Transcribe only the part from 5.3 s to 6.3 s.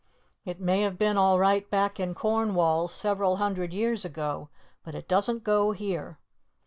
go here."